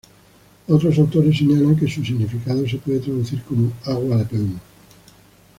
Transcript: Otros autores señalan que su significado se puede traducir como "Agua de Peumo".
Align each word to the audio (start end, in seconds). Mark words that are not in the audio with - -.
Otros 0.67 0.97
autores 0.97 1.37
señalan 1.37 1.75
que 1.75 1.87
su 1.87 2.03
significado 2.03 2.67
se 2.67 2.79
puede 2.79 2.97
traducir 3.01 3.43
como 3.43 3.71
"Agua 3.85 4.17
de 4.17 4.25
Peumo". 4.25 4.59